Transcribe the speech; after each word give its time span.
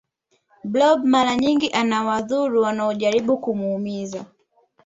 blob 0.63 1.03
mara 1.05 1.35
nyingi 1.35 1.69
anawadhuru 1.69 2.61
wanaojaribu 2.61 3.37
kumuumiza 3.37 4.25